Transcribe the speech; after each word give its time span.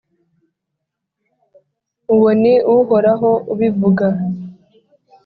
Uwo 2.13 2.29
ni 2.41 2.53
Uhoraho 2.75 3.29
ubivuga 3.53 4.07